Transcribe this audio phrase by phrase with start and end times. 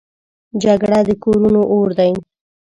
[0.63, 2.11] جګړه د کورونو اور دی